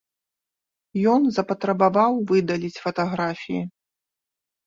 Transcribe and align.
Ён 1.13 1.21
запатрабаваў 1.37 2.13
выдаліць 2.31 2.81
фатаграфіі. 2.85 3.61